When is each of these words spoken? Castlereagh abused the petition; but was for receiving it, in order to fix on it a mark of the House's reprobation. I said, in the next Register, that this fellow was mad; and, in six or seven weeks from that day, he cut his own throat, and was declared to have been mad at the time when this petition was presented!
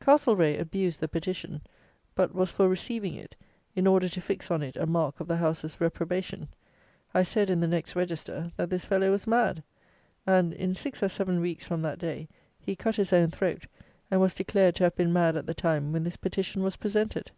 Castlereagh 0.00 0.58
abused 0.58 1.00
the 1.00 1.06
petition; 1.06 1.60
but 2.14 2.34
was 2.34 2.50
for 2.50 2.66
receiving 2.66 3.14
it, 3.14 3.36
in 3.74 3.86
order 3.86 4.08
to 4.08 4.22
fix 4.22 4.50
on 4.50 4.62
it 4.62 4.74
a 4.78 4.86
mark 4.86 5.20
of 5.20 5.28
the 5.28 5.36
House's 5.36 5.82
reprobation. 5.82 6.48
I 7.12 7.22
said, 7.22 7.50
in 7.50 7.60
the 7.60 7.68
next 7.68 7.94
Register, 7.94 8.52
that 8.56 8.70
this 8.70 8.86
fellow 8.86 9.10
was 9.10 9.26
mad; 9.26 9.62
and, 10.26 10.54
in 10.54 10.74
six 10.74 11.02
or 11.02 11.10
seven 11.10 11.42
weeks 11.42 11.66
from 11.66 11.82
that 11.82 11.98
day, 11.98 12.26
he 12.58 12.74
cut 12.74 12.96
his 12.96 13.12
own 13.12 13.30
throat, 13.30 13.66
and 14.10 14.18
was 14.18 14.32
declared 14.32 14.76
to 14.76 14.84
have 14.84 14.96
been 14.96 15.12
mad 15.12 15.36
at 15.36 15.44
the 15.44 15.52
time 15.52 15.92
when 15.92 16.04
this 16.04 16.16
petition 16.16 16.62
was 16.62 16.76
presented! 16.76 17.32